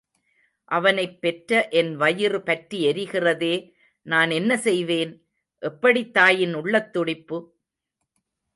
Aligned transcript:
அவனைப் 0.65 1.21
பெற்ற 1.21 1.67
என் 1.67 1.95
வயிறு 1.95 2.41
பற்றி 2.41 2.85
எரிகிறதே, 2.87 3.71
நான் 4.01 4.29
என்ன 4.29 4.57
செய்வேன்? 4.57 5.25
எப்படித் 5.59 6.13
தாயின் 6.13 6.55
உள்ளத்துடிப்பு? 6.55 7.39